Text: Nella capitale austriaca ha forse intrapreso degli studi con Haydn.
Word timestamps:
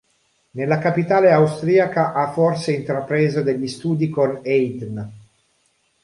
Nella 0.53 0.79
capitale 0.79 1.31
austriaca 1.31 2.13
ha 2.13 2.31
forse 2.31 2.73
intrapreso 2.73 3.43
degli 3.43 3.67
studi 3.67 4.09
con 4.09 4.41
Haydn. 4.43 5.07